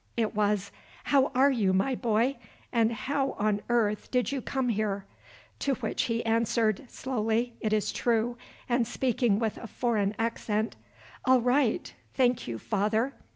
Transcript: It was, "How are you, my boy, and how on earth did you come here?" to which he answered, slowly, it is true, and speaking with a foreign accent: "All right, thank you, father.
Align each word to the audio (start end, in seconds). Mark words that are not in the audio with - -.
It 0.17 0.33
was, 0.33 0.71
"How 1.03 1.27
are 1.35 1.51
you, 1.51 1.73
my 1.73 1.93
boy, 1.93 2.37
and 2.73 2.91
how 2.91 3.33
on 3.33 3.61
earth 3.69 4.09
did 4.09 4.31
you 4.31 4.41
come 4.41 4.69
here?" 4.69 5.05
to 5.59 5.75
which 5.75 6.05
he 6.05 6.25
answered, 6.25 6.89
slowly, 6.89 7.53
it 7.61 7.71
is 7.71 7.91
true, 7.93 8.35
and 8.67 8.87
speaking 8.87 9.37
with 9.37 9.57
a 9.57 9.67
foreign 9.67 10.15
accent: 10.17 10.75
"All 11.25 11.39
right, 11.41 11.93
thank 12.15 12.47
you, 12.47 12.57
father. 12.57 13.13